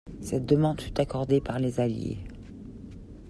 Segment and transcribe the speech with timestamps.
[0.19, 2.17] Cette demande fut accordée par les Alliés.